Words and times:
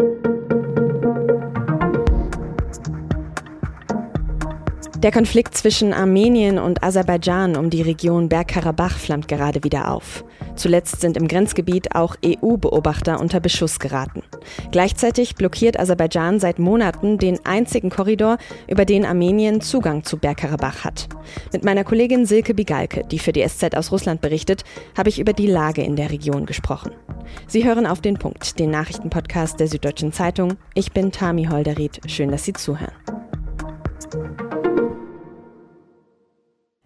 Thank 0.00 0.24
you 0.24 0.29
Der 5.02 5.12
Konflikt 5.12 5.56
zwischen 5.56 5.94
Armenien 5.94 6.58
und 6.58 6.84
Aserbaidschan 6.84 7.56
um 7.56 7.70
die 7.70 7.80
Region 7.80 8.28
Bergkarabach 8.28 8.98
flammt 8.98 9.28
gerade 9.28 9.64
wieder 9.64 9.90
auf. 9.90 10.26
Zuletzt 10.56 11.00
sind 11.00 11.16
im 11.16 11.26
Grenzgebiet 11.26 11.94
auch 11.94 12.16
EU-Beobachter 12.22 13.18
unter 13.18 13.40
Beschuss 13.40 13.78
geraten. 13.78 14.22
Gleichzeitig 14.72 15.36
blockiert 15.36 15.80
Aserbaidschan 15.80 16.38
seit 16.38 16.58
Monaten 16.58 17.16
den 17.16 17.38
einzigen 17.46 17.88
Korridor, 17.88 18.36
über 18.68 18.84
den 18.84 19.06
Armenien 19.06 19.62
Zugang 19.62 20.04
zu 20.04 20.18
Bergkarabach 20.18 20.84
hat. 20.84 21.08
Mit 21.50 21.64
meiner 21.64 21.84
Kollegin 21.84 22.26
Silke 22.26 22.52
Bigalke, 22.52 23.02
die 23.10 23.18
für 23.18 23.32
die 23.32 23.46
SZ 23.48 23.74
aus 23.76 23.92
Russland 23.92 24.20
berichtet, 24.20 24.64
habe 24.98 25.08
ich 25.08 25.18
über 25.18 25.32
die 25.32 25.46
Lage 25.46 25.82
in 25.82 25.96
der 25.96 26.10
Region 26.10 26.44
gesprochen. 26.44 26.92
Sie 27.46 27.64
hören 27.64 27.86
auf 27.86 28.02
den 28.02 28.18
Punkt, 28.18 28.58
den 28.58 28.70
Nachrichtenpodcast 28.70 29.58
der 29.60 29.68
Süddeutschen 29.68 30.12
Zeitung. 30.12 30.58
Ich 30.74 30.92
bin 30.92 31.10
Tami 31.10 31.46
Holderried. 31.46 32.02
Schön, 32.06 32.30
dass 32.30 32.44
Sie 32.44 32.52
zuhören. 32.52 32.92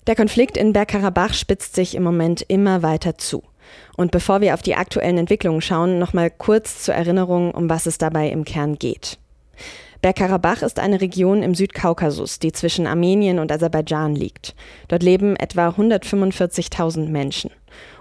Der 0.07 0.17
Konflikt 0.17 0.59
in 0.59 0.75
Bergkarabach 0.75 1.33
spitzt 1.33 1.75
sich 1.75 1.95
im 1.95 2.03
Moment 2.03 2.45
immer 2.49 2.83
weiter 2.83 3.17
zu. 3.17 3.43
Und 3.97 4.11
bevor 4.11 4.43
wir 4.43 4.53
auf 4.53 4.61
die 4.61 4.75
aktuellen 4.75 5.17
Entwicklungen 5.17 5.63
schauen, 5.63 5.99
nochmal 5.99 6.31
kurz 6.31 6.83
zur 6.83 6.95
Erinnerung, 6.95 7.53
um 7.53 7.71
was 7.71 7.87
es 7.87 7.97
dabei 7.97 8.29
im 8.29 8.45
Kern 8.45 8.79
geht. 8.79 9.19
Bergkarabach 10.03 10.61
ist 10.61 10.79
eine 10.79 11.01
Region 11.01 11.43
im 11.43 11.55
Südkaukasus, 11.55 12.39
die 12.39 12.53
zwischen 12.53 12.87
Armenien 12.87 13.39
und 13.39 13.51
Aserbaidschan 13.51 14.15
liegt. 14.15 14.55
Dort 14.89 15.03
leben 15.03 15.37
etwa 15.37 15.71
145.000 15.71 17.09
Menschen. 17.09 17.51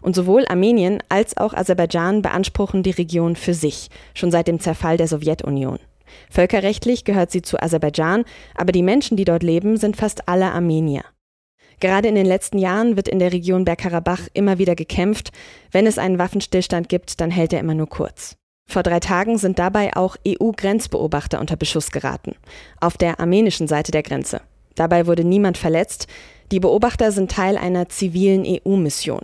Und 0.02 0.14
sowohl 0.14 0.46
Armenien 0.50 1.02
als 1.08 1.38
auch 1.38 1.54
Aserbaidschan 1.54 2.22
beanspruchen 2.22 2.84
die 2.84 2.92
Region 2.92 3.38
für 3.38 3.54
sich, 3.54 3.90
schon 4.14 4.32
seit 4.32 4.50
dem 4.50 4.60
Zerfall 4.60 4.98
der 4.98 5.08
Sowjetunion. 5.08 5.80
Völkerrechtlich 6.30 7.06
gehört 7.06 7.32
sie 7.32 7.42
zu 7.42 7.62
Aserbaidschan, 7.62 8.26
aber 8.56 8.74
die 8.74 8.84
Menschen, 8.84 9.16
die 9.16 9.24
dort 9.24 9.42
leben, 9.42 9.78
sind 9.78 9.96
fast 9.96 10.28
alle 10.28 10.52
Armenier. 10.52 11.04
Gerade 11.80 12.08
in 12.08 12.16
den 12.16 12.26
letzten 12.26 12.58
Jahren 12.58 12.96
wird 12.96 13.08
in 13.08 13.20
der 13.20 13.34
Region 13.34 13.66
Bergkarabach 13.66 14.22
immer 14.34 14.58
wieder 14.58 14.76
gekämpft. 14.76 15.32
Wenn 15.72 15.88
es 15.88 15.98
einen 15.98 16.20
Waffenstillstand 16.20 16.90
gibt, 16.90 17.20
dann 17.22 17.32
hält 17.32 17.54
er 17.54 17.60
immer 17.60 17.76
nur 17.76 17.88
kurz. 17.88 18.36
Vor 18.66 18.84
drei 18.84 19.00
Tagen 19.00 19.38
sind 19.38 19.60
dabei 19.60 19.96
auch 19.96 20.16
EU-Grenzbeobachter 20.28 21.40
unter 21.40 21.56
Beschuss 21.56 21.92
geraten, 21.92 22.36
auf 22.80 22.98
der 22.98 23.20
armenischen 23.20 23.68
Seite 23.68 23.92
der 23.92 24.04
Grenze. 24.04 24.42
Dabei 24.76 25.06
wurde 25.06 25.24
niemand 25.24 25.58
verletzt. 25.58 26.08
Die 26.52 26.60
Beobachter 26.60 27.12
sind 27.12 27.32
Teil 27.32 27.58
einer 27.58 27.90
zivilen 27.90 28.46
EU-Mission. 28.46 29.22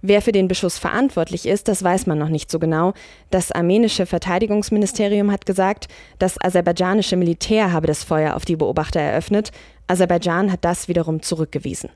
Wer 0.00 0.22
für 0.22 0.32
den 0.32 0.46
Beschuss 0.46 0.78
verantwortlich 0.78 1.46
ist, 1.46 1.66
das 1.66 1.82
weiß 1.82 2.06
man 2.06 2.18
noch 2.18 2.28
nicht 2.28 2.50
so 2.50 2.60
genau. 2.60 2.92
Das 3.30 3.50
armenische 3.50 4.06
Verteidigungsministerium 4.06 5.32
hat 5.32 5.44
gesagt, 5.44 5.88
das 6.20 6.40
aserbaidschanische 6.40 7.16
Militär 7.16 7.72
habe 7.72 7.88
das 7.88 8.04
Feuer 8.04 8.36
auf 8.36 8.44
die 8.44 8.56
Beobachter 8.56 9.00
eröffnet. 9.00 9.50
Aserbaidschan 9.88 10.52
hat 10.52 10.64
das 10.64 10.88
wiederum 10.88 11.22
zurückgewiesen. 11.22 11.90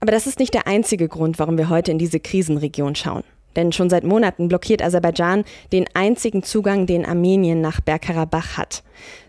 Aber 0.00 0.12
das 0.12 0.26
ist 0.26 0.38
nicht 0.38 0.54
der 0.54 0.66
einzige 0.66 1.08
Grund, 1.08 1.38
warum 1.38 1.56
wir 1.56 1.70
heute 1.70 1.90
in 1.90 1.98
diese 1.98 2.20
Krisenregion 2.20 2.94
schauen. 2.94 3.24
Denn 3.56 3.72
schon 3.72 3.88
seit 3.88 4.04
Monaten 4.04 4.48
blockiert 4.48 4.82
Aserbaidschan 4.82 5.44
den 5.72 5.86
einzigen 5.94 6.42
Zugang, 6.42 6.86
den 6.86 7.06
Armenien 7.06 7.60
nach 7.60 7.80
Bergkarabach 7.80 8.58
hat. 8.58 8.82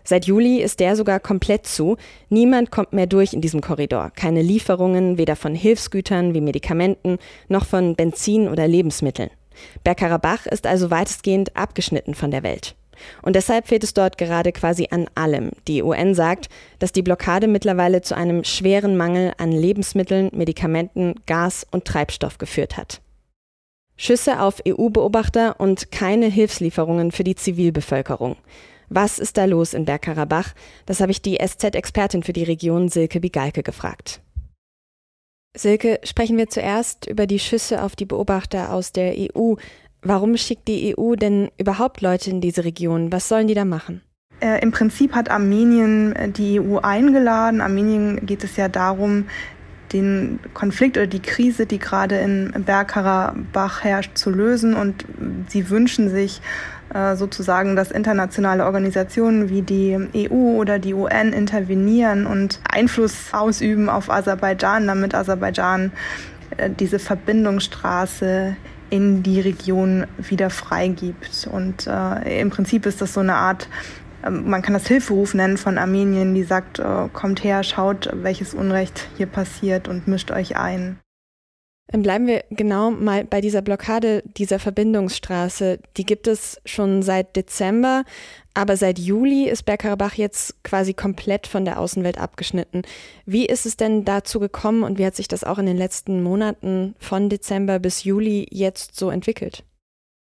Seit 0.04 0.26
Juli 0.26 0.60
ist 0.60 0.80
der 0.80 0.96
sogar 0.96 1.20
komplett 1.20 1.66
zu. 1.66 1.96
Niemand 2.28 2.70
kommt 2.70 2.92
mehr 2.92 3.06
durch 3.06 3.32
in 3.32 3.40
diesem 3.40 3.60
Korridor. 3.60 4.10
Keine 4.14 4.42
Lieferungen, 4.42 5.16
weder 5.16 5.36
von 5.36 5.54
Hilfsgütern 5.54 6.34
wie 6.34 6.40
Medikamenten 6.40 7.18
noch 7.48 7.66
von 7.66 7.94
Benzin 7.94 8.48
oder 8.48 8.66
Lebensmitteln. 8.66 9.30
Bergkarabach 9.84 10.46
ist 10.46 10.66
also 10.66 10.90
weitestgehend 10.90 11.56
abgeschnitten 11.56 12.14
von 12.14 12.30
der 12.30 12.42
Welt. 12.42 12.74
Und 13.22 13.36
deshalb 13.36 13.68
fehlt 13.68 13.84
es 13.84 13.94
dort 13.94 14.18
gerade 14.18 14.52
quasi 14.52 14.88
an 14.90 15.08
allem. 15.14 15.50
Die 15.68 15.82
UN 15.82 16.14
sagt, 16.14 16.48
dass 16.78 16.92
die 16.92 17.02
Blockade 17.02 17.48
mittlerweile 17.48 18.02
zu 18.02 18.16
einem 18.16 18.44
schweren 18.44 18.96
Mangel 18.96 19.32
an 19.38 19.52
Lebensmitteln, 19.52 20.30
Medikamenten, 20.32 21.14
Gas 21.26 21.66
und 21.70 21.84
Treibstoff 21.84 22.38
geführt 22.38 22.76
hat. 22.76 23.00
Schüsse 23.96 24.40
auf 24.40 24.62
EU-Beobachter 24.66 25.58
und 25.58 25.90
keine 25.90 26.26
Hilfslieferungen 26.26 27.12
für 27.12 27.24
die 27.24 27.34
Zivilbevölkerung. 27.34 28.36
Was 28.88 29.18
ist 29.18 29.36
da 29.36 29.46
los 29.46 29.74
in 29.74 29.84
Bergkarabach? 29.84 30.52
Das 30.84 31.00
habe 31.00 31.10
ich 31.10 31.22
die 31.22 31.38
SZ-Expertin 31.38 32.22
für 32.22 32.32
die 32.32 32.44
Region 32.44 32.88
Silke 32.88 33.20
Bigalke 33.20 33.62
gefragt. 33.62 34.20
Silke, 35.56 36.00
sprechen 36.04 36.36
wir 36.36 36.48
zuerst 36.48 37.06
über 37.06 37.26
die 37.26 37.38
Schüsse 37.38 37.82
auf 37.82 37.96
die 37.96 38.04
Beobachter 38.04 38.72
aus 38.72 38.92
der 38.92 39.14
EU. 39.16 39.54
Warum 40.02 40.36
schickt 40.36 40.68
die 40.68 40.94
EU 40.96 41.14
denn 41.16 41.50
überhaupt 41.58 42.00
Leute 42.00 42.30
in 42.30 42.40
diese 42.40 42.64
Region? 42.64 43.12
Was 43.12 43.28
sollen 43.28 43.48
die 43.48 43.54
da 43.54 43.64
machen? 43.64 44.02
Äh, 44.40 44.62
Im 44.62 44.70
Prinzip 44.70 45.14
hat 45.14 45.30
Armenien 45.30 46.14
äh, 46.14 46.28
die 46.28 46.60
EU 46.60 46.78
eingeladen. 46.78 47.60
Armenien 47.60 48.26
geht 48.26 48.44
es 48.44 48.56
ja 48.56 48.68
darum, 48.68 49.24
den 49.92 50.40
Konflikt 50.52 50.96
oder 50.96 51.06
die 51.06 51.20
Krise, 51.20 51.64
die 51.66 51.78
gerade 51.78 52.16
in 52.18 52.52
Bergkarabach 52.64 53.84
herrscht, 53.84 54.16
zu 54.18 54.30
lösen. 54.30 54.74
Und 54.74 55.04
sie 55.48 55.70
wünschen 55.70 56.10
sich 56.10 56.42
äh, 56.92 57.16
sozusagen, 57.16 57.76
dass 57.76 57.90
internationale 57.90 58.64
Organisationen 58.64 59.48
wie 59.48 59.62
die 59.62 59.96
EU 60.14 60.58
oder 60.58 60.78
die 60.78 60.94
UN 60.94 61.32
intervenieren 61.32 62.26
und 62.26 62.60
Einfluss 62.70 63.32
ausüben 63.32 63.88
auf 63.88 64.10
Aserbaidschan, 64.10 64.86
damit 64.86 65.14
Aserbaidschan 65.14 65.92
äh, 66.56 66.70
diese 66.70 66.98
Verbindungsstraße 66.98 68.56
in 68.90 69.22
die 69.22 69.40
Region 69.40 70.06
wieder 70.18 70.50
freigibt. 70.50 71.48
Und 71.50 71.86
äh, 71.86 72.40
im 72.40 72.50
Prinzip 72.50 72.86
ist 72.86 73.00
das 73.00 73.14
so 73.14 73.20
eine 73.20 73.34
Art 73.34 73.68
ähm, 74.24 74.48
man 74.48 74.62
kann 74.62 74.74
das 74.74 74.86
Hilferuf 74.86 75.34
nennen 75.34 75.56
von 75.56 75.78
Armenien, 75.78 76.34
die 76.34 76.42
sagt, 76.42 76.78
äh, 76.78 77.08
kommt 77.12 77.44
her, 77.44 77.62
schaut, 77.62 78.10
welches 78.12 78.54
Unrecht 78.54 79.08
hier 79.16 79.26
passiert 79.26 79.88
und 79.88 80.08
mischt 80.08 80.30
euch 80.30 80.56
ein. 80.56 80.98
Dann 81.88 82.02
bleiben 82.02 82.26
wir 82.26 82.42
genau 82.50 82.90
mal 82.90 83.24
bei 83.24 83.40
dieser 83.40 83.62
Blockade 83.62 84.24
dieser 84.36 84.58
Verbindungsstraße. 84.58 85.78
Die 85.96 86.04
gibt 86.04 86.26
es 86.26 86.60
schon 86.64 87.02
seit 87.02 87.36
Dezember, 87.36 88.04
aber 88.54 88.76
seit 88.76 88.98
Juli 88.98 89.48
ist 89.48 89.64
Bergkarabach 89.64 90.14
jetzt 90.14 90.64
quasi 90.64 90.94
komplett 90.94 91.46
von 91.46 91.64
der 91.64 91.78
Außenwelt 91.78 92.18
abgeschnitten. 92.18 92.82
Wie 93.24 93.46
ist 93.46 93.66
es 93.66 93.76
denn 93.76 94.04
dazu 94.04 94.40
gekommen 94.40 94.82
und 94.82 94.98
wie 94.98 95.06
hat 95.06 95.14
sich 95.14 95.28
das 95.28 95.44
auch 95.44 95.58
in 95.58 95.66
den 95.66 95.76
letzten 95.76 96.24
Monaten 96.24 96.96
von 96.98 97.28
Dezember 97.28 97.78
bis 97.78 98.02
Juli 98.02 98.48
jetzt 98.50 98.96
so 98.96 99.10
entwickelt? 99.10 99.62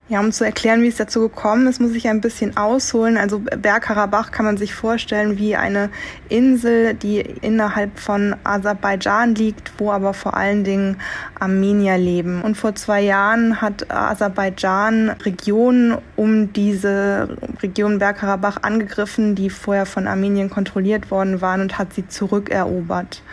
Ja, 0.09 0.21
um 0.21 0.31
zu 0.31 0.45
erklären, 0.45 0.83
wie 0.83 0.87
es 0.87 0.95
dazu 0.95 1.19
gekommen 1.19 1.67
ist, 1.67 1.81
muss 1.81 1.91
ich 1.91 2.09
ein 2.09 2.21
bisschen 2.21 2.57
ausholen. 2.57 3.17
Also 3.17 3.41
Bergkarabach 3.41 4.31
kann 4.31 4.45
man 4.47 4.57
sich 4.57 4.73
vorstellen 4.73 5.37
wie 5.37 5.57
eine 5.57 5.91
Insel, 6.29 6.95
die 6.95 7.19
innerhalb 7.19 7.99
von 7.99 8.37
Aserbaidschan 8.45 9.35
liegt, 9.35 9.73
wo 9.79 9.91
aber 9.91 10.15
vor 10.15 10.37
allen 10.37 10.63
Dingen 10.63 10.99
Armenier 11.41 11.99
leben. 11.99 12.41
Und 12.43 12.57
vor 12.57 12.77
zwei 12.77 13.01
Jahren 13.01 13.61
hat 13.61 13.91
Aserbaidschan 13.91 15.11
Regionen 15.25 15.99
um 16.15 16.53
diese 16.53 17.37
Region 17.61 17.99
Bergkarabach 17.99 18.63
angegriffen, 18.63 19.35
die 19.35 19.51
vorher 19.51 19.87
von 19.87 20.07
Armenien 20.07 20.51
kontrolliert 20.51 21.11
worden 21.11 21.41
waren 21.41 21.63
und 21.63 21.79
hat 21.79 21.95
sie 21.95 22.07
zurückerobert. 22.07 23.25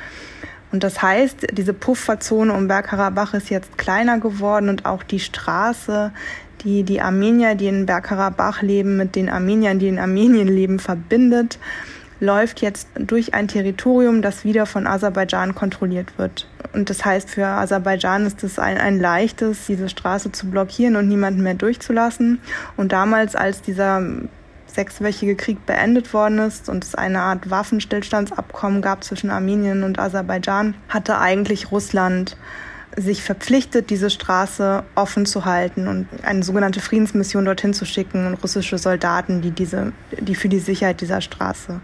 Und 0.72 0.84
das 0.84 1.04
heißt, 1.04 1.46
diese 1.52 1.72
Pufferzone 1.72 2.52
um 2.52 2.68
Bergkarabach 2.68 3.36
ist 3.36 3.52
jetzt 3.52 3.78
kleiner 3.78 4.18
geworden 4.18 4.70
und 4.70 4.88
auch 4.88 5.04
die 5.04 5.20
Straße, 5.20 6.12
die 6.63 6.84
die 6.84 7.01
Armenier, 7.01 7.56
die 7.56 7.68
in 7.68 7.85
Bergkarabach 7.85 8.62
leben, 8.62 8.97
mit 8.97 9.16
den 9.16 9.29
Armeniern, 9.29 9.79
die 9.79 9.88
in 9.88 10.00
Armenien 10.00 10.47
leben, 10.47 10.79
verbindet, 10.79 11.59
läuft 12.19 12.62
jetzt 12.62 12.88
durch 12.96 13.34
ein 13.34 13.47
Territorium, 13.47 14.22
das 14.22 14.46
wieder 14.46 14.66
von 14.66 14.88
Aserbaidschan 14.88 15.56
kontrolliert 15.56 16.18
wird. 16.18 16.47
Und 16.74 16.90
das 16.90 17.06
heißt, 17.06 17.29
für 17.29 17.46
Aserbaidschan 17.46 18.25
ist 18.25 18.44
es 18.44 18.57
ein, 18.59 18.78
ein 18.78 19.00
leichtes, 19.00 19.66
diese 19.68 19.90
Straße 19.90 20.31
zu 20.31 20.47
blockieren 20.50 20.96
und 20.96 21.07
niemanden 21.07 21.44
mehr 21.44 21.53
durchzulassen. 21.53 22.40
Und 22.78 22.91
damals, 22.91 23.35
als 23.35 23.62
dieser 23.62 24.01
sechswöchige 24.68 25.35
Krieg 25.35 25.66
beendet 25.66 26.13
worden 26.13 26.39
ist 26.39 26.69
und 26.69 26.83
es 26.83 26.95
eine 26.95 27.19
Art 27.19 27.50
Waffenstillstandsabkommen 27.50 28.81
gab 28.81 29.04
zwischen 29.04 29.30
Armenien 29.30 29.83
und 29.83 30.00
Aserbaidschan, 30.00 30.75
hatte 30.89 31.19
eigentlich 31.19 31.71
Russland 31.71 32.38
sich 32.98 33.24
verpflichtet, 33.24 33.90
diese 33.90 34.10
Straße 34.10 34.84
offen 34.95 35.25
zu 35.25 35.45
halten 35.45 35.88
und 35.88 36.07
eine 36.24 36.44
sogenannte 36.44 36.80
Friedensmission 36.80 37.45
dorthin 37.45 37.74
zu 37.74 37.86
schicken 37.86 38.28
und 38.28 38.36
russische 38.36 38.78
Soldaten, 38.78 39.42
die 39.42 39.51
diese, 39.51 39.94
die 40.19 40.36
für 40.36 40.50
die 40.50 40.60
Sicherheit 40.60 41.01
dieser 41.01 41.22
Straße 41.22 41.81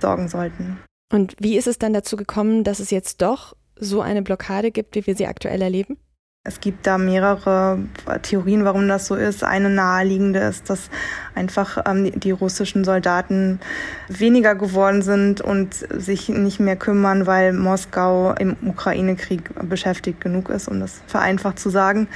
sorgen 0.00 0.28
sollten. 0.28 0.78
Und 1.12 1.34
wie 1.38 1.56
ist 1.56 1.66
es 1.66 1.78
dann 1.78 1.92
dazu 1.92 2.16
gekommen, 2.16 2.64
dass 2.64 2.80
es 2.80 2.90
jetzt 2.90 3.22
doch 3.22 3.54
so 3.76 4.00
eine 4.00 4.22
Blockade 4.22 4.70
gibt, 4.70 4.94
wie 4.94 5.06
wir 5.06 5.14
sie 5.14 5.26
aktuell 5.26 5.60
erleben? 5.60 5.98
Es 6.44 6.58
gibt 6.58 6.88
da 6.88 6.98
mehrere 6.98 7.78
Theorien, 8.22 8.64
warum 8.64 8.88
das 8.88 9.06
so 9.06 9.14
ist. 9.14 9.44
Eine 9.44 9.70
naheliegende 9.70 10.40
ist, 10.40 10.68
dass 10.68 10.90
einfach 11.36 11.84
ähm, 11.86 12.18
die 12.18 12.32
russischen 12.32 12.82
Soldaten 12.82 13.60
weniger 14.08 14.56
geworden 14.56 15.02
sind 15.02 15.40
und 15.40 15.72
sich 15.72 16.30
nicht 16.30 16.58
mehr 16.58 16.74
kümmern, 16.74 17.28
weil 17.28 17.52
Moskau 17.52 18.32
im 18.32 18.56
Ukraine-Krieg 18.60 19.50
beschäftigt 19.68 20.20
genug 20.20 20.48
ist, 20.48 20.66
um 20.66 20.80
das 20.80 21.00
vereinfacht 21.06 21.60
zu 21.60 21.70
sagen, 21.70 22.08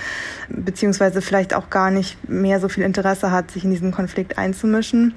beziehungsweise 0.49 1.23
vielleicht 1.23 1.55
auch 1.55 1.71
gar 1.71 1.93
nicht 1.93 2.29
mehr 2.29 2.59
so 2.59 2.69
viel 2.69 2.83
Interesse 2.83 3.31
hat, 3.31 3.53
sich 3.53 3.63
in 3.63 3.71
diesen 3.71 3.93
Konflikt 3.93 4.39
einzumischen. 4.39 5.15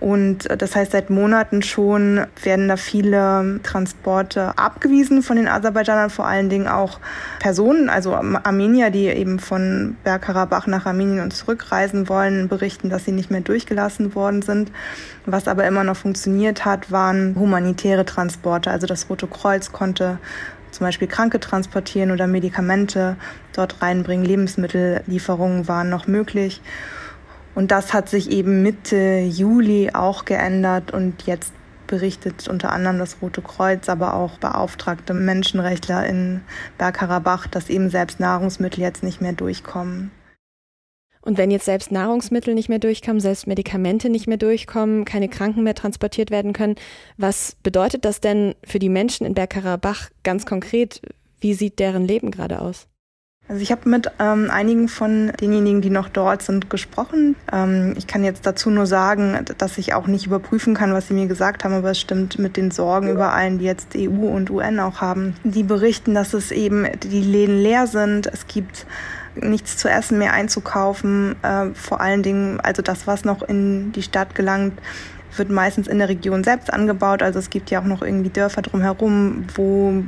Und 0.00 0.48
das 0.60 0.74
heißt, 0.74 0.92
seit 0.92 1.10
Monaten 1.10 1.60
schon 1.62 2.26
werden 2.42 2.68
da 2.68 2.76
viele 2.76 3.60
Transporte 3.62 4.56
abgewiesen 4.56 5.22
von 5.22 5.36
den 5.36 5.46
Aserbaidschanern, 5.46 6.08
vor 6.08 6.26
allen 6.26 6.48
Dingen 6.48 6.66
auch 6.68 6.98
Personen, 7.38 7.90
also 7.90 8.14
Armenier, 8.14 8.90
die 8.90 9.08
eben 9.08 9.38
von 9.38 9.96
Bergkarabach 10.02 10.66
nach 10.66 10.86
Armenien 10.86 11.20
und 11.20 11.34
zurückreisen 11.34 12.08
wollen, 12.08 12.48
berichten, 12.48 12.88
dass 12.88 13.04
sie 13.04 13.12
nicht 13.12 13.30
mehr 13.30 13.42
durchgelassen 13.42 14.14
worden 14.14 14.40
sind. 14.40 14.72
Was 15.26 15.46
aber 15.46 15.66
immer 15.66 15.84
noch 15.84 15.96
funktioniert 15.96 16.64
hat, 16.64 16.90
waren 16.90 17.36
humanitäre 17.38 18.06
Transporte. 18.06 18.70
Also 18.70 18.86
das 18.86 19.10
Rote 19.10 19.26
Kreuz 19.26 19.70
konnte 19.70 20.18
zum 20.70 20.86
Beispiel 20.86 21.08
Kranke 21.08 21.40
transportieren 21.40 22.10
oder 22.10 22.26
Medikamente 22.26 23.16
dort 23.52 23.82
reinbringen. 23.82 24.24
Lebensmittellieferungen 24.24 25.68
waren 25.68 25.90
noch 25.90 26.06
möglich. 26.06 26.62
Und 27.54 27.70
das 27.70 27.92
hat 27.92 28.08
sich 28.08 28.30
eben 28.30 28.62
Mitte 28.62 29.20
Juli 29.20 29.90
auch 29.92 30.24
geändert 30.24 30.92
und 30.92 31.24
jetzt 31.26 31.52
berichtet 31.86 32.48
unter 32.48 32.70
anderem 32.70 32.98
das 32.98 33.20
Rote 33.20 33.42
Kreuz, 33.42 33.88
aber 33.88 34.14
auch 34.14 34.38
beauftragte 34.38 35.12
Menschenrechtler 35.12 36.06
in 36.06 36.40
Bergkarabach, 36.78 37.48
dass 37.48 37.68
eben 37.68 37.90
selbst 37.90 38.20
Nahrungsmittel 38.20 38.80
jetzt 38.80 39.02
nicht 39.02 39.20
mehr 39.20 39.32
durchkommen. 39.32 40.12
Und 41.22 41.36
wenn 41.36 41.50
jetzt 41.50 41.66
selbst 41.66 41.92
Nahrungsmittel 41.92 42.54
nicht 42.54 42.70
mehr 42.70 42.78
durchkommen, 42.78 43.20
selbst 43.20 43.46
Medikamente 43.46 44.08
nicht 44.08 44.26
mehr 44.26 44.38
durchkommen, 44.38 45.04
keine 45.04 45.28
Kranken 45.28 45.64
mehr 45.64 45.74
transportiert 45.74 46.30
werden 46.30 46.52
können, 46.54 46.76
was 47.18 47.56
bedeutet 47.62 48.04
das 48.04 48.20
denn 48.20 48.54
für 48.64 48.78
die 48.78 48.88
Menschen 48.88 49.26
in 49.26 49.34
Bergkarabach 49.34 50.08
ganz 50.22 50.46
konkret? 50.46 51.02
Wie 51.40 51.54
sieht 51.54 51.78
deren 51.78 52.06
Leben 52.06 52.30
gerade 52.30 52.60
aus? 52.60 52.86
Also 53.50 53.62
ich 53.62 53.72
habe 53.72 53.88
mit 53.88 54.08
ähm, 54.20 54.48
einigen 54.48 54.86
von 54.86 55.32
denjenigen, 55.40 55.80
die 55.80 55.90
noch 55.90 56.08
dort 56.08 56.40
sind, 56.40 56.70
gesprochen. 56.70 57.34
Ähm, 57.52 57.94
ich 57.98 58.06
kann 58.06 58.22
jetzt 58.22 58.46
dazu 58.46 58.70
nur 58.70 58.86
sagen, 58.86 59.44
dass 59.58 59.76
ich 59.76 59.92
auch 59.92 60.06
nicht 60.06 60.24
überprüfen 60.24 60.72
kann, 60.72 60.94
was 60.94 61.08
sie 61.08 61.14
mir 61.14 61.26
gesagt 61.26 61.64
haben, 61.64 61.74
aber 61.74 61.90
es 61.90 61.98
stimmt 61.98 62.38
mit 62.38 62.56
den 62.56 62.70
Sorgen 62.70 63.08
über 63.08 63.32
allen, 63.32 63.58
die 63.58 63.64
jetzt 63.64 63.96
EU 63.96 64.28
und 64.28 64.50
UN 64.50 64.78
auch 64.78 65.00
haben. 65.00 65.34
Die 65.42 65.64
berichten, 65.64 66.14
dass 66.14 66.32
es 66.32 66.52
eben 66.52 66.86
die 67.02 67.22
Läden 67.22 67.60
leer 67.60 67.88
sind. 67.88 68.28
Es 68.28 68.46
gibt 68.46 68.86
nichts 69.34 69.76
zu 69.76 69.88
essen 69.88 70.18
mehr 70.18 70.32
einzukaufen. 70.32 71.34
Äh, 71.42 71.70
vor 71.74 72.00
allen 72.00 72.22
Dingen, 72.22 72.60
also 72.60 72.82
das, 72.82 73.08
was 73.08 73.24
noch 73.24 73.42
in 73.42 73.90
die 73.90 74.02
Stadt 74.02 74.36
gelangt, 74.36 74.74
wird 75.36 75.50
meistens 75.50 75.88
in 75.88 75.98
der 75.98 76.08
Region 76.08 76.44
selbst 76.44 76.72
angebaut. 76.72 77.22
Also 77.22 77.38
es 77.38 77.50
gibt 77.50 77.70
ja 77.70 77.80
auch 77.80 77.84
noch 77.84 78.02
irgendwie 78.02 78.30
Dörfer 78.30 78.62
drumherum, 78.62 79.44
wo 79.54 80.02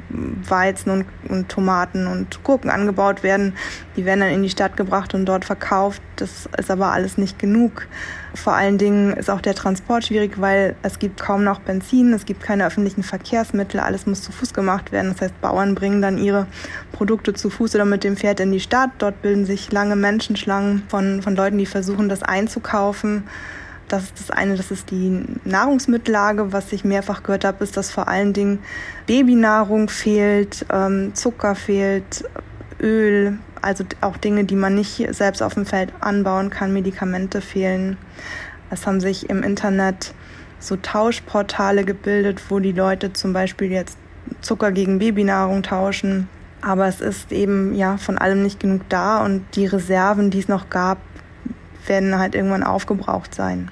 Weizen 0.49 0.91
und, 0.91 1.05
und, 1.29 1.49
Tomaten 1.49 2.07
und 2.07 2.43
Gurken 2.45 2.71
angebaut 2.71 3.23
werden. 3.23 3.55
Die 3.97 4.05
werden 4.05 4.21
dann 4.21 4.31
in 4.31 4.43
die 4.43 4.51
Stadt 4.51 4.77
gebracht 4.77 5.15
und 5.15 5.27
dort 5.27 5.45
verkauft. 5.45 6.03
Das 6.17 6.49
ist 6.59 6.71
aber 6.71 6.93
alles 6.93 7.19
nicht 7.19 7.39
genug. 7.39 7.87
Vor 8.35 8.55
allen 8.55 8.79
Dingen 8.79 9.13
ist 9.13 9.29
auch 9.29 9.41
der 9.41 9.55
Transport 9.55 10.07
schwierig, 10.07 10.41
weil 10.41 10.75
es 10.83 10.99
gibt 10.99 11.21
kaum 11.21 11.45
noch 11.45 11.61
Benzin, 11.61 12.15
es 12.15 12.25
gibt 12.25 12.43
keine 12.43 12.67
öffentlichen 12.67 13.03
Verkehrsmittel, 13.03 13.79
alles 13.79 14.07
muss 14.07 14.23
zu 14.23 14.33
Fuß 14.33 14.55
gemacht 14.55 14.91
werden. 14.91 15.13
Das 15.13 15.21
heißt, 15.21 15.41
Bauern 15.43 15.75
bringen 15.75 16.01
dann 16.01 16.17
ihre 16.17 16.47
Produkte 16.93 17.35
zu 17.35 17.51
Fuß 17.51 17.75
oder 17.75 17.85
mit 17.85 18.05
dem 18.05 18.17
Pferd 18.17 18.41
in 18.41 18.51
die 18.51 18.61
Stadt. 18.61 18.91
Dort 18.99 19.21
bilden 19.21 19.45
sich 19.45 19.71
lange 19.71 19.97
Menschenschlangen 19.97 20.85
von, 20.89 21.21
von 21.21 21.37
Leuten, 21.37 21.59
die 21.59 21.67
versuchen, 21.67 22.09
das 22.09 22.23
einzukaufen. 22.23 23.25
Das 23.93 24.05
ist 24.05 24.21
das 24.21 24.31
eine, 24.31 24.57
das 24.57 24.71
ist 24.71 24.91
die 24.91 25.23
Nahrungsmittellage. 25.45 26.51
Was 26.51 26.73
ich 26.73 26.83
mehrfach 26.83 27.23
gehört 27.23 27.45
habe, 27.45 27.63
ist, 27.63 27.77
dass 27.77 27.91
vor 27.91 28.09
allen 28.09 28.33
Dingen 28.33 28.61
Babynahrung 29.07 29.91
fehlt, 29.91 30.65
ähm, 30.73 31.15
Zucker 31.15 31.55
fehlt, 31.55 32.25
Öl, 32.81 33.39
also 33.61 33.85
auch 34.01 34.17
Dinge, 34.17 34.45
die 34.45 34.57
man 34.57 34.77
nicht 34.77 35.07
selbst 35.15 35.43
auf 35.43 35.53
dem 35.53 35.67
Feld 35.67 35.93
anbauen 36.01 36.49
kann, 36.49 36.73
Medikamente 36.73 37.43
fehlen. 37.43 37.99
Es 38.71 38.87
haben 38.87 38.99
sich 38.99 39.29
im 39.29 39.43
Internet 39.43 40.15
so 40.59 40.77
Tauschportale 40.77 41.85
gebildet, 41.85 42.45
wo 42.49 42.61
die 42.61 42.73
Leute 42.73 43.13
zum 43.13 43.35
Beispiel 43.35 43.71
jetzt 43.71 43.99
Zucker 44.41 44.73
gegen 44.73 45.01
Babynahrung 45.01 45.63
tauschen. 45.63 46.31
Aber 46.63 46.87
es 46.87 47.03
ist 47.03 47.31
eben 47.31 47.75
ja 47.75 47.99
von 47.99 48.17
allem 48.17 48.43
nicht 48.43 48.59
genug 48.59 48.89
da 48.89 49.23
und 49.23 49.45
die 49.55 49.67
Reserven, 49.67 50.31
die 50.31 50.39
es 50.39 50.49
noch 50.49 50.71
gab, 50.71 50.97
werden 51.87 52.19
halt 52.19 52.35
irgendwann 52.35 52.63
aufgebraucht 52.63 53.35
sein 53.35 53.71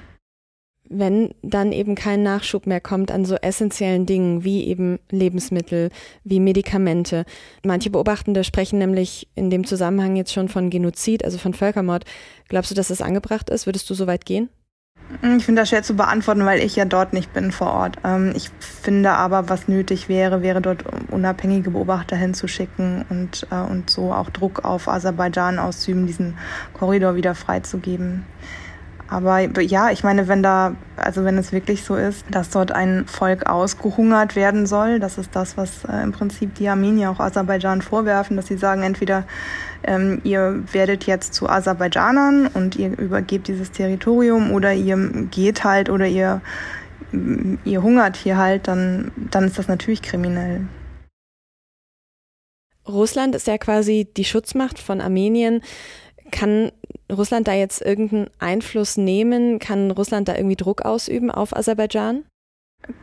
wenn 0.91 1.33
dann 1.41 1.71
eben 1.71 1.95
kein 1.95 2.23
Nachschub 2.23 2.67
mehr 2.67 2.81
kommt 2.81 3.11
an 3.11 3.25
so 3.25 3.35
essentiellen 3.35 4.05
Dingen 4.05 4.43
wie 4.43 4.65
eben 4.67 4.99
Lebensmittel, 5.09 5.89
wie 6.23 6.39
Medikamente. 6.39 7.25
Manche 7.63 7.89
Beobachtende 7.89 8.43
sprechen 8.43 8.79
nämlich 8.79 9.27
in 9.35 9.49
dem 9.49 9.65
Zusammenhang 9.65 10.15
jetzt 10.15 10.33
schon 10.33 10.49
von 10.49 10.69
Genozid, 10.69 11.23
also 11.23 11.37
von 11.37 11.53
Völkermord. 11.53 12.05
Glaubst 12.49 12.71
du, 12.71 12.75
dass 12.75 12.89
das 12.89 13.01
angebracht 13.01 13.49
ist? 13.49 13.65
Würdest 13.65 13.89
du 13.89 13.93
so 13.93 14.07
weit 14.07 14.25
gehen? 14.25 14.49
Ich 15.37 15.45
finde 15.45 15.61
das 15.61 15.69
schwer 15.69 15.83
zu 15.83 15.95
beantworten, 15.95 16.45
weil 16.45 16.61
ich 16.61 16.75
ja 16.75 16.85
dort 16.85 17.11
nicht 17.11 17.33
bin 17.33 17.51
vor 17.51 17.73
Ort. 17.73 17.97
Ähm, 18.03 18.31
ich 18.35 18.49
finde 18.59 19.11
aber, 19.11 19.49
was 19.49 19.67
nötig 19.67 20.07
wäre, 20.07 20.41
wäre 20.41 20.61
dort 20.61 20.85
unabhängige 21.09 21.71
Beobachter 21.71 22.15
hinzuschicken 22.15 23.05
und, 23.09 23.45
äh, 23.51 23.55
und 23.55 23.89
so 23.89 24.13
auch 24.13 24.29
Druck 24.29 24.63
auf 24.63 24.87
Aserbaidschan 24.87 25.59
auszuüben, 25.59 26.07
diesen 26.07 26.37
Korridor 26.73 27.15
wieder 27.15 27.35
freizugeben. 27.35 28.25
Aber 29.11 29.41
ja, 29.41 29.91
ich 29.91 30.05
meine, 30.05 30.29
wenn 30.29 30.41
da, 30.41 30.73
also 30.95 31.25
wenn 31.25 31.37
es 31.37 31.51
wirklich 31.51 31.83
so 31.83 31.97
ist, 31.97 32.23
dass 32.31 32.49
dort 32.49 32.71
ein 32.71 33.05
Volk 33.07 33.45
ausgehungert 33.45 34.37
werden 34.37 34.65
soll, 34.65 35.01
das 35.01 35.17
ist 35.17 35.35
das, 35.35 35.57
was 35.57 35.83
äh, 35.83 36.01
im 36.01 36.13
Prinzip 36.13 36.55
die 36.55 36.69
Armenier 36.69 37.11
auch 37.11 37.19
Aserbaidschan 37.19 37.81
vorwerfen, 37.81 38.37
dass 38.37 38.47
sie 38.47 38.55
sagen, 38.55 38.83
entweder 38.83 39.25
ähm, 39.83 40.21
ihr 40.23 40.63
werdet 40.71 41.07
jetzt 41.07 41.33
zu 41.33 41.49
Aserbaidschanern 41.49 42.47
und 42.53 42.77
ihr 42.77 42.97
übergebt 42.97 43.49
dieses 43.49 43.71
Territorium 43.71 44.53
oder 44.53 44.73
ihr 44.73 44.95
geht 45.29 45.65
halt 45.65 45.89
oder 45.89 46.07
ihr, 46.07 46.39
ihr 47.11 47.83
hungert 47.83 48.15
hier 48.15 48.37
halt, 48.37 48.69
dann, 48.69 49.11
dann 49.29 49.43
ist 49.43 49.59
das 49.59 49.67
natürlich 49.67 50.01
kriminell. 50.01 50.67
Russland 52.87 53.35
ist 53.35 53.47
ja 53.47 53.57
quasi 53.57 54.07
die 54.15 54.23
Schutzmacht 54.23 54.79
von 54.79 55.01
Armenien. 55.01 55.61
Kann 56.31 56.71
Russland 57.11 57.47
da 57.47 57.53
jetzt 57.53 57.81
irgendeinen 57.81 58.29
Einfluss 58.39 58.97
nehmen? 58.97 59.59
Kann 59.59 59.91
Russland 59.91 60.27
da 60.27 60.35
irgendwie 60.35 60.55
Druck 60.55 60.83
ausüben 60.83 61.29
auf 61.31 61.55
Aserbaidschan? 61.55 62.25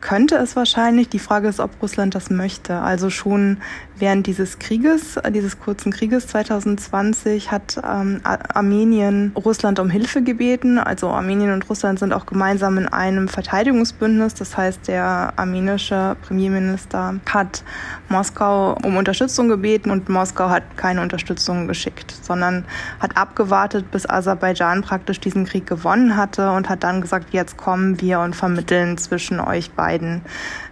Könnte 0.01 0.35
es 0.35 0.57
wahrscheinlich. 0.57 1.07
Die 1.07 1.19
Frage 1.19 1.47
ist, 1.47 1.61
ob 1.61 1.71
Russland 1.81 2.13
das 2.13 2.29
möchte. 2.29 2.79
Also 2.79 3.09
schon 3.09 3.57
während 3.97 4.27
dieses 4.27 4.59
Krieges, 4.59 5.17
dieses 5.33 5.59
kurzen 5.59 5.91
Krieges 5.91 6.27
2020 6.27 7.51
hat 7.51 7.79
ähm, 7.83 8.19
Armenien 8.23 9.31
Russland 9.35 9.79
um 9.79 9.89
Hilfe 9.89 10.21
gebeten. 10.21 10.79
Also 10.79 11.07
Armenien 11.09 11.53
und 11.53 11.69
Russland 11.69 11.99
sind 11.99 12.11
auch 12.13 12.25
gemeinsam 12.25 12.77
in 12.77 12.87
einem 12.87 13.29
Verteidigungsbündnis. 13.29 14.33
Das 14.33 14.57
heißt, 14.57 14.87
der 14.87 15.33
armenische 15.37 16.17
Premierminister 16.23 17.15
hat 17.29 17.63
Moskau 18.09 18.77
um 18.83 18.97
Unterstützung 18.97 19.47
gebeten 19.47 19.91
und 19.91 20.09
Moskau 20.09 20.49
hat 20.49 20.63
keine 20.75 21.01
Unterstützung 21.01 21.67
geschickt, 21.67 22.13
sondern 22.21 22.65
hat 22.99 23.15
abgewartet, 23.15 23.91
bis 23.91 24.09
Aserbaidschan 24.09 24.81
praktisch 24.81 25.21
diesen 25.21 25.45
Krieg 25.45 25.67
gewonnen 25.67 26.17
hatte 26.17 26.51
und 26.51 26.67
hat 26.67 26.83
dann 26.83 26.99
gesagt, 26.99 27.29
jetzt 27.31 27.55
kommen 27.57 28.01
wir 28.01 28.19
und 28.19 28.35
vermitteln 28.35 28.97
zwischen 28.97 29.39
euch 29.39 29.68
beiden. 29.69 30.21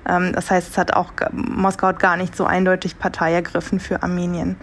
Ähm, 0.07 0.33
das 0.33 0.51
heißt, 0.51 0.71
es 0.71 0.77
hat 0.77 0.93
auch 0.93 1.13
Moskau 1.31 1.87
hat 1.87 1.99
gar 1.99 2.17
nicht 2.17 2.35
so 2.35 2.45
eindeutig 2.45 2.99
Partei 2.99 3.33
ergriffen 3.33 3.79
für 3.79 4.03
Armenien. 4.03 4.55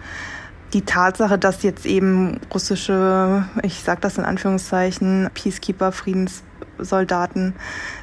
Die 0.73 0.81
Tatsache, 0.81 1.37
dass 1.37 1.63
jetzt 1.63 1.85
eben 1.85 2.39
russische, 2.53 3.45
ich 3.61 3.81
sage 3.83 4.01
das 4.01 4.17
in 4.17 4.25
Anführungszeichen, 4.25 5.29
Peacekeeper, 5.33 5.91
Friedenssoldaten 5.91 7.53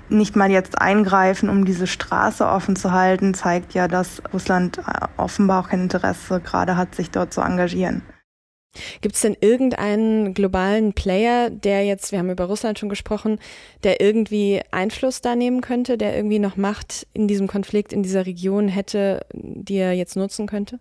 nicht 0.08 0.36
mal 0.36 0.50
jetzt 0.50 0.80
eingreifen, 0.80 1.48
um 1.48 1.64
diese 1.64 1.86
Straße 1.86 2.46
offen 2.46 2.76
zu 2.76 2.92
halten, 2.92 3.34
zeigt 3.34 3.74
ja, 3.74 3.88
dass 3.88 4.22
Russland 4.32 4.78
äh, 4.78 5.06
offenbar 5.16 5.60
auch 5.60 5.68
kein 5.68 5.82
Interesse 5.82 6.40
gerade 6.40 6.76
hat, 6.76 6.94
sich 6.94 7.10
dort 7.10 7.32
zu 7.32 7.40
engagieren. 7.40 8.02
Gibt 9.00 9.14
es 9.14 9.20
denn 9.20 9.36
irgendeinen 9.40 10.34
globalen 10.34 10.92
Player, 10.92 11.50
der 11.50 11.84
jetzt, 11.84 12.12
wir 12.12 12.18
haben 12.18 12.30
über 12.30 12.44
Russland 12.44 12.78
schon 12.78 12.88
gesprochen, 12.88 13.38
der 13.84 14.00
irgendwie 14.00 14.60
Einfluss 14.70 15.20
da 15.20 15.36
nehmen 15.36 15.60
könnte, 15.60 15.98
der 15.98 16.16
irgendwie 16.16 16.38
noch 16.38 16.56
Macht 16.56 17.06
in 17.12 17.28
diesem 17.28 17.48
Konflikt, 17.48 17.92
in 17.92 18.02
dieser 18.02 18.26
Region 18.26 18.68
hätte, 18.68 19.26
die 19.32 19.76
er 19.76 19.92
jetzt 19.92 20.16
nutzen 20.16 20.46
könnte? 20.46 20.78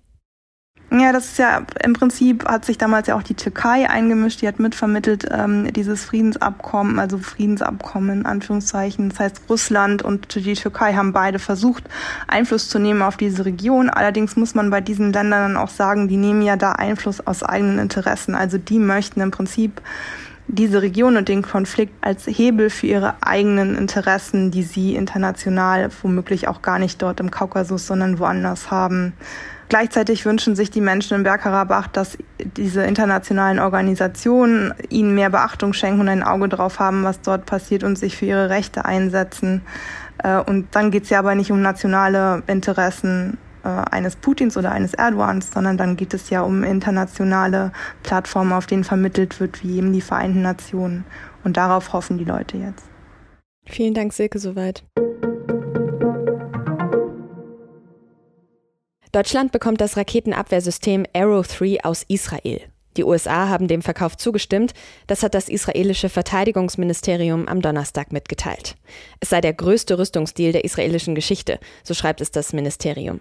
Ja, 0.94 1.14
das 1.14 1.28
ist 1.28 1.40
ja 1.40 1.66
im 1.86 1.94
Prinzip 1.94 2.46
hat 2.46 2.66
sich 2.66 2.78
damals 2.78 3.08
ja 3.08 3.16
auch 3.16 3.24
die 3.24 3.34
Türkei 3.34 3.90
eingemischt, 3.90 4.42
die 4.42 4.48
hat 4.50 4.60
mitvermittelt 4.60 5.26
ähm, 5.32 5.72
dieses 5.72 6.04
Friedensabkommen, 6.04 7.00
also 7.00 7.18
Friedensabkommen 7.18 8.20
in 8.20 8.26
Anführungszeichen. 8.26 9.08
Das 9.08 9.20
heißt, 9.22 9.42
Russland 9.48 10.02
und 10.02 10.36
die 10.36 10.54
Türkei 10.54 10.94
haben 10.94 11.14
beide 11.14 11.40
versucht, 11.40 11.86
Einfluss 12.28 12.68
zu 12.68 12.78
nehmen 12.78 13.04
auf 13.04 13.16
diese 13.16 13.46
Region. 13.46 13.90
Allerdings 13.90 14.36
muss 14.36 14.54
man 14.54 14.70
bei 14.70 14.82
diesen 14.82 15.14
Ländern 15.14 15.54
dann 15.54 15.58
auch 15.58 15.70
sagen, 15.70 16.10
die 16.10 16.18
nehmen 16.18 16.42
ja 16.42 16.58
da 16.58 16.74
Einfluss 16.74 17.26
aus 17.26 17.42
eigenen 17.42 17.80
Interessen. 17.80 18.36
Also 18.36 18.58
die 18.58 18.80
möchten 18.80 19.22
im 19.22 19.32
Prinzip 19.32 19.82
diese 20.48 20.82
Region 20.82 21.16
und 21.16 21.30
den 21.30 21.42
Konflikt 21.42 21.94
als 22.02 22.28
Hebel 22.28 22.70
für 22.70 22.88
ihre 22.88 23.14
eigenen 23.22 23.78
Interessen, 23.78 24.52
die 24.52 24.64
sie 24.64 24.96
international 24.96 25.90
womöglich 26.02 26.50
auch 26.50 26.62
gar 26.62 26.80
nicht 26.80 27.02
dort 27.02 27.22
im 27.22 27.32
Kaukasus, 27.32 27.88
sondern 27.88 28.20
woanders 28.20 28.70
haben, 28.72 29.14
Gleichzeitig 29.72 30.26
wünschen 30.26 30.58
sich 30.58 30.70
die 30.70 30.82
Menschen 30.82 31.16
in 31.16 31.24
Bergkarabach, 31.24 31.88
dass 31.88 32.18
diese 32.58 32.84
internationalen 32.84 33.58
Organisationen 33.58 34.74
ihnen 34.90 35.16
mehr 35.16 35.30
Beachtung 35.30 35.72
schenken 35.72 36.02
und 36.02 36.10
ein 36.10 36.24
Auge 36.24 36.50
drauf 36.50 36.80
haben, 36.80 37.06
was 37.06 37.22
dort 37.22 37.46
passiert 37.46 37.86
und 37.86 37.98
sich 37.98 38.18
für 38.18 38.26
ihre 38.26 38.50
Rechte 38.50 38.84
einsetzen. 38.84 39.62
Äh, 40.22 40.40
und 40.42 40.76
dann 40.76 40.92
geht 40.92 41.04
es 41.04 41.10
ja 41.10 41.20
aber 41.20 41.36
nicht 41.36 41.54
um 41.54 41.62
nationale 41.62 42.44
Interessen 42.48 43.38
äh, 43.64 43.70
eines 43.70 44.18
Putins 44.18 44.58
oder 44.58 44.74
eines 44.74 44.94
Erdogans, 44.94 45.52
sondern 45.54 45.78
dann 45.78 45.96
geht 45.96 46.14
es 46.14 46.30
ja 46.30 46.42
um 46.42 46.66
internationale 46.66 47.72
Plattformen, 48.04 48.52
auf 48.52 48.66
denen 48.66 48.84
vermittelt 48.84 49.40
wird, 49.40 49.64
wie 49.64 49.78
eben 49.78 49.94
die 49.94 50.02
Vereinten 50.02 50.42
Nationen. 50.42 51.06
Und 51.46 51.56
darauf 51.56 51.94
hoffen 51.94 52.18
die 52.18 52.26
Leute 52.26 52.58
jetzt. 52.58 52.84
Vielen 53.66 53.94
Dank, 53.94 54.12
Silke, 54.12 54.38
soweit. 54.38 54.84
Deutschland 59.12 59.52
bekommt 59.52 59.82
das 59.82 59.98
Raketenabwehrsystem 59.98 61.06
Arrow 61.14 61.46
3 61.46 61.84
aus 61.84 62.04
Israel. 62.08 62.62
Die 62.96 63.04
USA 63.04 63.50
haben 63.50 63.68
dem 63.68 63.82
Verkauf 63.82 64.16
zugestimmt, 64.16 64.74
das 65.08 65.22
hat 65.22 65.34
das 65.34 65.50
israelische 65.50 66.08
Verteidigungsministerium 66.08 67.50
am 67.50 67.62
Donnerstag 67.62 68.14
mitgeteilt. 68.14 68.76
Es 69.20 69.30
sei 69.30 69.42
der 69.42 69.54
größte 69.54 69.98
Rüstungsdeal 69.98 70.54
der 70.54 70.64
israelischen 70.64 71.14
Geschichte, 71.14 71.60
so 71.84 71.94
schreibt 71.94 72.22
es 72.22 72.32
das 72.32 72.54
Ministerium. 72.54 73.20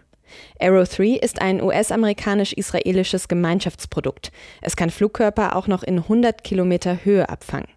Arrow 0.60 0.88
3 0.88 1.16
ist 1.16 1.42
ein 1.42 1.60
US-amerikanisch-israelisches 1.60 3.26
Gemeinschaftsprodukt. 3.26 4.30
Es 4.62 4.76
kann 4.76 4.90
Flugkörper 4.90 5.56
auch 5.56 5.66
noch 5.66 5.82
in 5.82 5.98
100 5.98 6.44
Kilometer 6.44 7.04
Höhe 7.04 7.28
abfangen. 7.28 7.68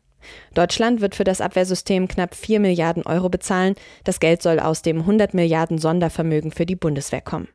Deutschland 0.54 1.02
wird 1.02 1.16
für 1.16 1.24
das 1.24 1.42
Abwehrsystem 1.42 2.08
knapp 2.08 2.36
4 2.36 2.60
Milliarden 2.60 3.08
Euro 3.08 3.30
bezahlen. 3.30 3.74
Das 4.04 4.20
Geld 4.20 4.44
soll 4.44 4.60
aus 4.60 4.84
dem 4.84 5.00
100 5.00 5.34
Milliarden 5.34 5.80
Sondervermögen 5.80 6.52
für 6.52 6.68
die 6.68 6.76
Bundeswehr 6.76 7.22
kommen. 7.22 7.48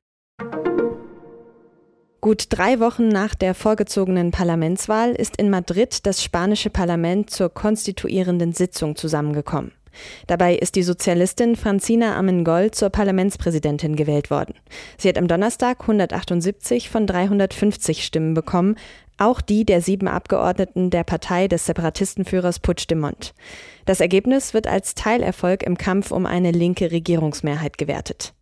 Gut 2.20 2.46
drei 2.48 2.80
Wochen 2.80 3.06
nach 3.06 3.37
der 3.37 3.54
vorgezogenen 3.54 4.32
Parlamentswahl 4.32 5.12
ist 5.12 5.37
in 5.37 5.50
Madrid 5.50 6.04
das 6.04 6.20
spanische 6.20 6.68
Parlament 6.68 7.30
zur 7.30 7.48
konstituierenden 7.48 8.52
Sitzung 8.52 8.96
zusammengekommen. 8.96 9.70
Dabei 10.26 10.56
ist 10.56 10.75
die 10.75 10.82
Sozialistin 10.82 11.54
Francina 11.54 12.16
Amengol 12.16 12.72
zur 12.72 12.90
Parlamentspräsidentin 12.90 13.94
gewählt 13.94 14.30
worden. 14.30 14.54
Sie 14.96 15.08
hat 15.08 15.16
am 15.16 15.28
Donnerstag 15.28 15.80
178 15.82 16.90
von 16.90 17.06
350 17.06 18.04
Stimmen 18.04 18.34
bekommen, 18.34 18.75
auch 19.16 19.40
die 19.40 19.64
der 19.64 19.80
sieben 19.80 20.08
Abgeordneten 20.08 20.90
der 20.90 21.04
Partei 21.04 21.46
des 21.46 21.66
Separatistenführers 21.66 22.58
Puigdemont. 22.58 23.32
Das 23.84 24.00
Ergebnis 24.00 24.54
wird 24.54 24.66
als 24.66 24.94
Teilerfolg 24.94 25.62
im 25.62 25.78
Kampf 25.78 26.10
um 26.10 26.26
eine 26.26 26.50
linke 26.50 26.90
Regierungsmehrheit 26.90 27.78
gewertet. 27.78 28.34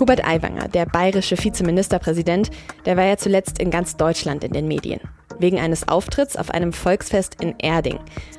Hubert 0.00 0.26
Aiwanger, 0.26 0.66
der 0.68 0.86
bayerische 0.86 1.36
Vizeministerpräsident, 1.36 2.50
der 2.84 2.96
war 2.96 3.04
ja 3.04 3.16
zuletzt 3.16 3.60
in 3.60 3.70
ganz 3.70 3.96
Deutschland 3.96 4.42
in 4.42 4.52
den 4.52 4.66
Medien. 4.66 5.00
Wegen 5.38 5.58
eines 5.58 5.88
Auftritts 5.88 6.36
auf 6.36 6.50
einem 6.50 6.72
Volksfest 6.72 7.40
in 7.40 7.54
Erding, 7.58 7.98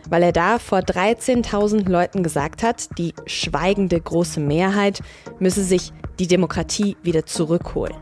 weil 0.09 0.23
er 0.23 0.31
da 0.31 0.59
vor 0.59 0.79
13.000 0.79 1.89
Leuten 1.89 2.23
gesagt 2.23 2.63
hat, 2.63 2.97
die 2.97 3.13
schweigende 3.25 3.99
große 3.99 4.39
Mehrheit 4.39 5.01
müsse 5.39 5.63
sich 5.63 5.91
die 6.19 6.27
Demokratie 6.27 6.97
wieder 7.03 7.25
zurückholen. 7.25 7.95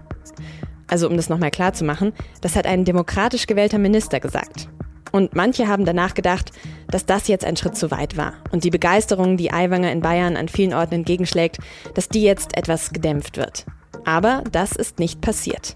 Also 0.88 1.08
um 1.08 1.18
das 1.18 1.30
nochmal 1.30 1.52
klar 1.52 1.74
zu 1.74 1.86
machen, 1.86 2.14
das 2.42 2.56
hat 2.56 2.68
ein 2.68 2.86
demokratisch 2.86 3.48
gewählter 3.48 3.80
Minister 3.80 4.20
gesagt. 4.20 4.68
Und 5.14 5.36
manche 5.36 5.68
haben 5.68 5.86
danach 5.86 6.16
gedacht, 6.16 6.52
dass 6.90 7.06
das 7.06 7.28
jetzt 7.28 7.46
ein 7.46 7.56
Schritt 7.56 7.78
zu 7.78 7.92
weit 7.92 8.18
war 8.18 8.34
und 8.52 8.64
die 8.64 8.72
Begeisterung, 8.72 9.38
die 9.38 9.54
Aiwanger 9.54 9.92
in 9.92 10.02
Bayern 10.02 10.36
an 10.36 10.50
vielen 10.50 10.74
Orten 10.74 10.96
entgegenschlägt, 10.96 11.60
dass 11.94 12.10
die 12.10 12.24
jetzt 12.24 12.58
etwas 12.58 12.92
gedämpft 12.92 13.38
wird. 13.38 13.66
Aber 14.06 14.44
das 14.52 14.72
ist 14.72 14.98
nicht 14.98 15.22
passiert. 15.22 15.76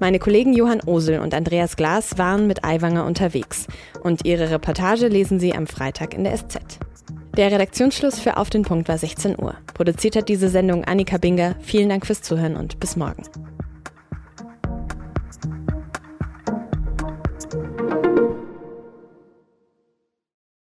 Meine 0.00 0.18
Kollegen 0.18 0.54
Johann 0.54 0.80
Osel 0.80 1.20
und 1.20 1.34
Andreas 1.34 1.76
Glas 1.76 2.16
waren 2.16 2.46
mit 2.46 2.64
Aiwanger 2.64 3.04
unterwegs 3.04 3.66
und 4.02 4.24
ihre 4.24 4.50
Reportage 4.50 5.08
lesen 5.08 5.38
Sie 5.38 5.54
am 5.54 5.66
Freitag 5.66 6.14
in 6.14 6.24
der 6.24 6.34
SZ. 6.34 6.58
Der 7.36 7.52
Redaktionsschluss 7.52 8.18
für 8.18 8.38
Auf 8.38 8.48
den 8.48 8.62
Punkt 8.62 8.88
war 8.88 8.96
16 8.96 9.38
Uhr. 9.38 9.54
Produziert 9.74 10.16
hat 10.16 10.30
diese 10.30 10.48
Sendung 10.48 10.84
Annika 10.84 11.18
Binger. 11.18 11.56
Vielen 11.60 11.90
Dank 11.90 12.06
fürs 12.06 12.22
Zuhören 12.22 12.56
und 12.56 12.80
bis 12.80 12.96
morgen. 12.96 13.22